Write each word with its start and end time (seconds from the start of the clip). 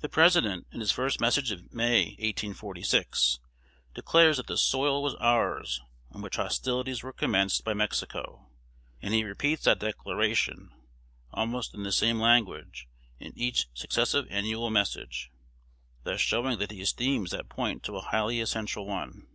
The 0.00 0.08
President, 0.08 0.66
in 0.72 0.80
his 0.80 0.92
first 0.92 1.20
Message 1.20 1.50
of 1.50 1.74
May, 1.74 2.12
1846, 2.20 3.38
declares 3.92 4.38
that 4.38 4.46
the 4.46 4.56
soil 4.56 5.02
was 5.02 5.14
ours 5.16 5.82
on 6.10 6.22
which 6.22 6.36
hostilities 6.36 7.02
were 7.02 7.12
commenced 7.12 7.62
by 7.62 7.74
Mexico; 7.74 8.46
and 9.02 9.12
he 9.12 9.24
repeats 9.24 9.64
that 9.64 9.78
declaration, 9.80 10.70
almost 11.34 11.74
in 11.74 11.82
the 11.82 11.92
same 11.92 12.18
language, 12.18 12.88
in 13.18 13.34
each 13.36 13.66
successive 13.74 14.24
annual 14.30 14.70
Message, 14.70 15.30
thus 16.02 16.18
showing 16.22 16.58
that 16.58 16.70
he 16.70 16.80
esteems 16.80 17.30
that 17.32 17.50
point 17.50 17.86
a 17.90 18.00
highly 18.00 18.40
essential 18.40 18.86
one. 18.86 19.26